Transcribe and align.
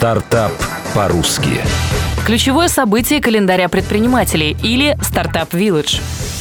Стартап 0.00 0.52
по-русски. 0.94 1.60
Ключевое 2.24 2.68
событие 2.68 3.20
календаря 3.20 3.68
предпринимателей 3.68 4.56
или 4.62 4.96
«Стартап 5.02 5.52
Village». 5.52 6.00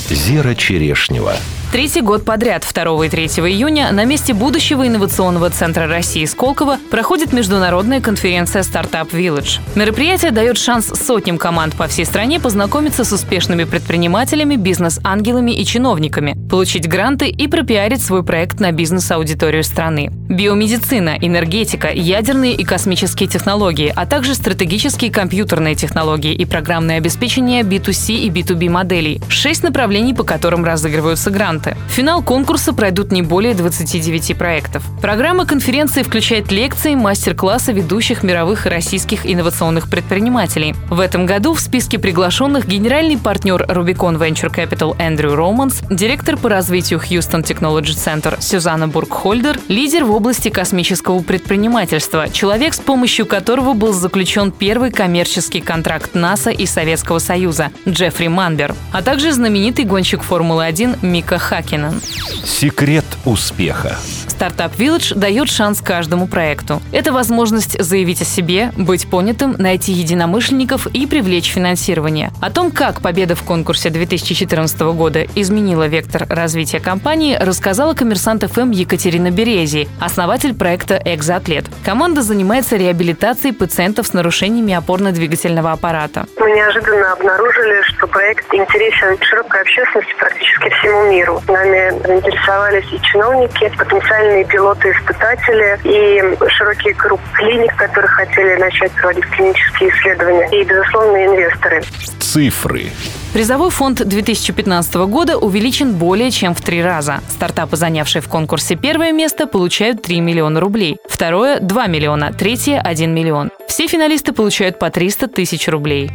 Зера 0.10 0.56
Черешнева. 0.56 1.34
Третий 1.72 2.02
год 2.02 2.26
подряд, 2.26 2.66
2 2.68 3.06
и 3.06 3.10
3 3.10 3.26
июня, 3.26 3.92
на 3.92 4.04
месте 4.04 4.34
будущего 4.34 4.88
инновационного 4.88 5.52
центра 5.52 5.86
России 5.86 6.26
Сколково 6.26 6.80
проходит 6.90 7.32
международная 7.32 8.02
конференция 8.02 8.64
«Стартап 8.64 9.14
Village». 9.14 9.60
Мероприятие 9.76 10.32
дает 10.32 10.58
шанс 10.58 10.88
сотням 10.88 11.38
команд 11.38 11.76
по 11.76 11.88
всей 11.88 12.06
стране 12.06 12.40
познакомиться 12.40 13.04
с 13.04 13.12
успешными 13.12 13.66
предпринимателями, 13.66 14.56
бизнес-ангелами 14.56 15.52
и 15.52 15.64
чиновниками, 15.64 16.36
получить 16.50 16.90
гранты 16.90 17.28
и 17.28 17.48
пропиарить 17.48 18.02
свой 18.02 18.24
проект 18.24 18.60
на 18.60 18.72
бизнес-аудиторию 18.72 19.64
страны. 19.64 20.10
Биомедицина, 20.28 21.18
энергетика, 21.22 21.92
ядерные 21.92 22.54
и 22.56 22.64
космические 22.64 23.30
технологии, 23.30 23.94
а 23.96 24.08
также 24.08 24.34
стратегические 24.34 25.12
компьютерные 25.12 25.76
технологии 25.76 26.34
и 26.34 26.46
программное 26.46 26.98
обеспечение 26.98 27.62
B2C 27.62 28.16
и 28.16 28.30
B2B 28.32 28.70
моделей. 28.70 29.22
Шесть 29.30 29.62
направлений, 29.62 30.16
по 30.16 30.24
которым 30.24 30.66
разыгрываются 30.66 31.30
гранты 31.30 31.59
гранты. 31.60 31.78
В 31.88 31.92
финал 31.92 32.22
конкурса 32.22 32.74
пройдут 32.74 33.12
не 33.12 33.22
более 33.22 33.54
29 33.54 34.38
проектов. 34.38 34.84
Программа 35.02 35.46
конференции 35.46 36.04
включает 36.04 36.52
лекции, 36.52 36.96
мастер-классы 36.96 37.74
ведущих 37.74 38.24
мировых 38.24 38.66
и 38.66 38.70
российских 38.70 39.26
инновационных 39.26 39.90
предпринимателей. 39.90 40.76
В 40.90 41.00
этом 41.00 41.26
году 41.26 41.54
в 41.54 41.60
списке 41.60 42.00
приглашенных 42.00 42.68
генеральный 42.68 43.18
партнер 43.18 43.64
Rubicon 43.64 44.18
Venture 44.18 44.54
Capital 44.54 44.96
Эндрю 45.00 45.36
Романс, 45.36 45.82
директор 45.90 46.38
по 46.38 46.50
развитию 46.50 47.00
Houston 47.00 47.44
Technology 47.44 47.96
Center 47.96 48.42
Сюзанна 48.42 48.88
Бургхольдер, 48.88 49.60
лидер 49.68 50.04
в 50.06 50.12
области 50.12 50.50
космического 50.50 51.20
предпринимательства, 51.22 52.30
человек, 52.30 52.74
с 52.74 52.80
помощью 52.80 53.26
которого 53.26 53.74
был 53.74 53.94
заключен 53.94 54.52
первый 54.52 54.92
коммерческий 54.92 55.62
контракт 55.62 56.16
НАСА 56.16 56.52
и 56.52 56.66
Советского 56.66 57.20
Союза 57.20 57.72
Джеффри 57.88 58.28
Манбер, 58.28 58.76
а 58.92 59.02
также 59.02 59.32
знаменитый 59.32 59.86
гонщик 59.86 60.24
Формулы-1 60.24 61.00
Мика 61.02 61.40
Хакинен. 61.50 62.00
Секрет 62.46 63.06
успеха. 63.26 63.98
Стартап 64.28 64.76
Village 64.76 65.16
дает 65.16 65.50
шанс 65.50 65.82
каждому 65.82 66.28
проекту. 66.28 66.80
Это 66.92 67.12
возможность 67.12 67.82
заявить 67.82 68.22
о 68.22 68.26
себе, 68.26 68.72
быть 68.78 69.10
понятым, 69.10 69.56
найти 69.58 69.92
единомышленников 69.92 70.86
и 70.88 71.08
привлечь 71.08 71.52
финансирование. 71.52 72.30
О 72.40 72.52
том, 72.52 72.72
как 72.72 73.02
победа 73.02 73.34
в 73.34 73.42
конкурсе 73.42 73.90
2014 73.90 74.80
года 74.80 75.26
изменила 75.36 75.88
вектор 75.88 76.28
развития 76.30 76.80
компании, 76.80 77.36
рассказала 77.36 77.96
коммерсант 77.96 78.44
ФМ 78.44 78.70
Екатерина 78.70 79.32
Берези, 79.32 79.90
основатель 80.00 80.54
проекта 80.54 81.02
«Экзоатлет». 81.04 81.66
Команда 81.84 82.22
занимается 82.22 82.78
реабилитацией 82.78 83.56
пациентов 83.56 84.06
с 84.06 84.14
нарушениями 84.14 84.74
опорно-двигательного 84.74 85.72
аппарата. 85.72 86.28
Мы 86.38 86.52
неожиданно 86.52 87.12
обнаружили, 87.12 87.82
что 87.96 88.06
проект 88.08 88.46
интересен 88.54 89.18
широкой 89.22 89.62
общественности 89.62 90.14
практически 90.20 90.70
всему 90.70 91.12
миру 91.12 91.39
Нами 91.48 91.92
заинтересовались 92.06 92.86
и 92.92 93.00
чиновники, 93.02 93.72
потенциальные 93.78 94.46
пилоты-испытатели, 94.46 95.80
и 95.84 96.50
широкий 96.50 96.94
круг 96.94 97.20
клиник, 97.34 97.76
которые 97.76 98.10
хотели 98.10 98.56
начать 98.60 98.92
проводить 98.94 99.26
клинические 99.26 99.90
исследования, 99.90 100.50
и, 100.52 100.64
безусловно, 100.64 101.26
инвесторы. 101.26 101.82
Цифры. 102.20 102.92
Призовой 103.34 103.70
фонд 103.70 104.08
2015 104.08 104.96
года 105.08 105.38
увеличен 105.38 105.94
более 105.94 106.32
чем 106.32 106.56
в 106.56 106.62
три 106.62 106.82
раза. 106.82 107.22
Стартапы, 107.30 107.76
занявшие 107.76 108.24
в 108.24 108.28
конкурсе 108.28 108.76
первое 108.76 109.12
место, 109.12 109.46
получают 109.46 110.02
3 110.02 110.20
миллиона 110.20 110.60
рублей. 110.60 110.98
Второе– 111.08 111.60
2 111.62 111.88
миллиона, 111.88 112.34
третье– 112.34 112.82
1 112.84 113.14
миллион. 113.14 113.52
Все 113.68 113.88
финалисты 113.88 114.34
получают 114.34 114.80
по 114.80 114.90
300 114.90 115.28
тысяч 115.28 115.68
рублей. 115.68 116.12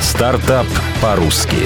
Стартап 0.00 0.66
по-русски. 1.02 1.56